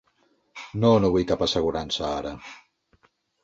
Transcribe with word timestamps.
No, 0.83 0.91
no 1.03 1.11
vull 1.17 1.29
cap 1.33 1.45
assegurança 1.49 2.05
ara. 2.17 2.35